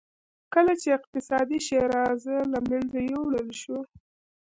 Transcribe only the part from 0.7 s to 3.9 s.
چې اقتصادي شیرازه له منځه یووړل شوه.